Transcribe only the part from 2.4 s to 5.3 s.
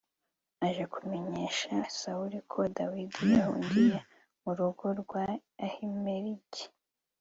ko dawudi yahungiye mu rugo rwa